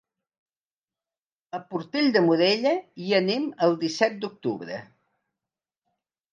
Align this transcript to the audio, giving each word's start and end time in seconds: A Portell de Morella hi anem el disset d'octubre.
A 1.57 1.59
Portell 1.73 2.09
de 2.15 2.23
Morella 2.29 2.73
hi 3.05 3.13
anem 3.21 3.47
el 3.69 3.79
disset 3.87 4.19
d'octubre. 4.25 4.81